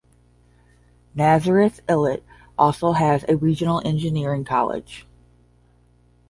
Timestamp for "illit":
1.87-2.23